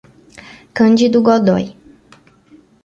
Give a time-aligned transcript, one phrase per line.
[0.77, 1.65] Cândido Godói